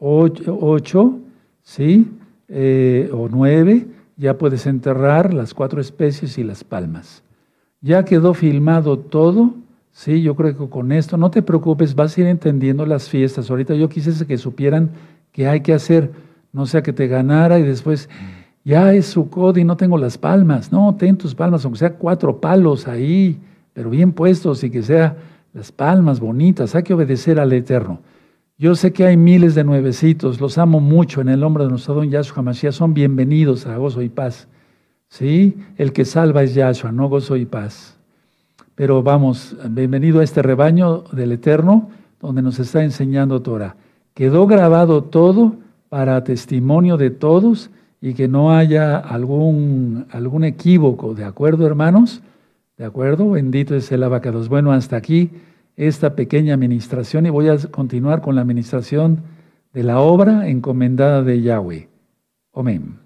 8, 0.00 1.14
eh, 1.16 1.20
¿sí? 1.62 2.10
Eh, 2.48 3.08
o 3.12 3.28
9, 3.30 3.86
ya 4.16 4.36
puedes 4.36 4.66
enterrar 4.66 5.32
las 5.32 5.54
cuatro 5.54 5.80
especies 5.80 6.38
y 6.38 6.42
las 6.42 6.64
palmas. 6.64 7.22
Ya 7.80 8.04
quedó 8.04 8.34
filmado 8.34 8.98
todo 8.98 9.54
Sí, 9.92 10.22
yo 10.22 10.34
creo 10.34 10.58
que 10.58 10.68
con 10.68 10.90
esto, 10.90 11.16
no 11.16 11.30
te 11.30 11.40
preocupes, 11.40 11.94
vas 11.94 12.18
a 12.18 12.20
ir 12.20 12.26
entendiendo 12.26 12.84
las 12.84 13.08
fiestas. 13.08 13.48
Ahorita 13.48 13.74
yo 13.76 13.88
quise 13.88 14.26
que 14.26 14.38
supieran 14.38 14.90
qué 15.30 15.46
hay 15.46 15.60
que 15.60 15.72
hacer, 15.72 16.10
no 16.52 16.66
sea 16.66 16.82
que 16.82 16.92
te 16.92 17.06
ganara 17.06 17.60
y 17.60 17.62
después, 17.62 18.10
ya 18.64 18.94
es 18.94 19.06
su 19.06 19.28
y 19.56 19.64
no 19.64 19.76
tengo 19.76 19.98
las 19.98 20.16
palmas. 20.16 20.72
No, 20.72 20.96
ten 20.96 21.16
tus 21.16 21.34
palmas, 21.34 21.64
aunque 21.64 21.78
sea 21.78 21.94
cuatro 21.94 22.40
palos 22.40 22.88
ahí, 22.88 23.38
pero 23.74 23.90
bien 23.90 24.12
puestos 24.12 24.64
y 24.64 24.70
que 24.70 24.82
sea 24.82 25.16
las 25.52 25.70
palmas 25.70 26.18
bonitas. 26.18 26.74
Hay 26.74 26.82
que 26.82 26.94
obedecer 26.94 27.38
al 27.38 27.52
Eterno. 27.52 28.00
Yo 28.56 28.74
sé 28.74 28.92
que 28.92 29.04
hay 29.04 29.16
miles 29.16 29.54
de 29.54 29.64
nuevecitos, 29.64 30.40
los 30.40 30.58
amo 30.58 30.80
mucho 30.80 31.20
en 31.20 31.28
el 31.28 31.40
nombre 31.40 31.64
de 31.64 31.70
nuestro 31.70 31.94
don 31.94 32.08
Yahshua 32.08 32.42
Mashiach. 32.42 32.72
Son 32.72 32.94
bienvenidos 32.94 33.66
a 33.66 33.76
gozo 33.76 34.00
y 34.00 34.08
paz. 34.08 34.48
¿Sí? 35.08 35.58
El 35.76 35.92
que 35.92 36.04
salva 36.04 36.42
es 36.42 36.54
Yahshua, 36.54 36.90
no 36.90 37.08
gozo 37.08 37.36
y 37.36 37.44
paz. 37.44 37.98
Pero 38.74 39.02
vamos, 39.02 39.56
bienvenido 39.70 40.20
a 40.20 40.24
este 40.24 40.40
rebaño 40.40 41.04
del 41.12 41.32
Eterno, 41.32 41.90
donde 42.20 42.42
nos 42.42 42.58
está 42.58 42.82
enseñando 42.82 43.42
Torah. 43.42 43.76
Quedó 44.14 44.46
grabado 44.46 45.04
todo 45.04 45.56
para 45.88 46.24
testimonio 46.24 46.96
de 46.96 47.10
todos 47.10 47.70
y 48.04 48.12
que 48.12 48.28
no 48.28 48.54
haya 48.54 48.98
algún, 48.98 50.04
algún 50.10 50.44
equívoco, 50.44 51.14
¿de 51.14 51.24
acuerdo, 51.24 51.66
hermanos? 51.66 52.20
¿De 52.76 52.84
acuerdo? 52.84 53.30
Bendito 53.30 53.74
es 53.74 53.90
el 53.92 54.02
abacados. 54.02 54.50
Bueno, 54.50 54.72
hasta 54.72 54.96
aquí 54.96 55.30
esta 55.74 56.14
pequeña 56.14 56.52
administración 56.52 57.24
y 57.24 57.30
voy 57.30 57.48
a 57.48 57.56
continuar 57.70 58.20
con 58.20 58.34
la 58.34 58.42
administración 58.42 59.22
de 59.72 59.84
la 59.84 60.00
obra 60.00 60.50
encomendada 60.50 61.22
de 61.22 61.40
Yahweh. 61.40 61.88
Amén. 62.52 62.98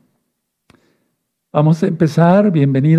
Vamos 1.53 1.81
a 1.85 1.87
empezar. 1.87 2.51
Bienvenido. 2.51 2.97